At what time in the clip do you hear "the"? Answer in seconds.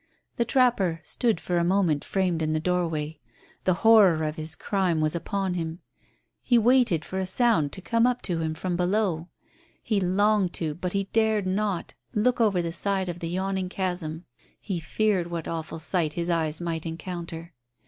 0.37-0.45, 2.53-2.59, 3.65-3.75, 12.63-12.73, 13.19-13.29